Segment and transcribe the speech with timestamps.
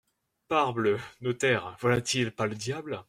[0.47, 0.99] Parbleu!…
[1.21, 2.99] notaire, voilà-t-il pas le diable!